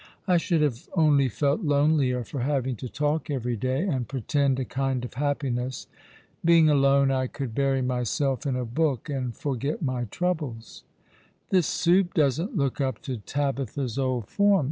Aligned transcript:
I 0.27 0.37
should 0.37 0.63
have 0.63 0.89
only 0.95 1.29
felt 1.29 1.61
lonelier 1.61 2.23
for 2.23 2.39
having 2.39 2.75
to 2.77 2.89
talk 2.89 3.29
every 3.29 3.55
day, 3.55 3.83
and 3.87 4.07
pretend 4.07 4.59
a 4.59 4.65
kind 4.65 5.05
of 5.05 5.13
happiness. 5.13 5.85
Being 6.43 6.71
alone, 6.71 7.11
I 7.11 7.27
could 7.27 7.53
bury 7.53 7.83
myself 7.83 8.47
in 8.47 8.55
a 8.55 8.65
book, 8.65 9.09
and 9.11 9.37
forget 9.37 9.83
my 9.83 10.05
troubles." 10.05 10.83
"This 11.51 11.67
soup 11.67 12.15
doesn't 12.15 12.57
look 12.57 12.81
up 12.81 13.03
to 13.03 13.17
Tabitha's 13.17 13.99
old 13.99 14.25
form. 14.27 14.59